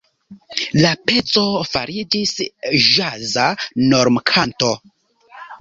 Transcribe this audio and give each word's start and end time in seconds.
La 0.85 0.93
peco 1.09 1.43
fariĝis 1.73 2.33
ĵaza 2.87 3.47
normkanto. 3.93 4.73